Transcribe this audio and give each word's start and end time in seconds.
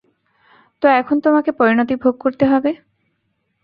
তো 0.81 0.87
এখন 0.99 1.17
তোমাকে 1.19 1.51
পরিণতি 1.51 1.95
ভোগ 1.95 2.15
করতে 2.17 2.45
হবে। 2.45 2.71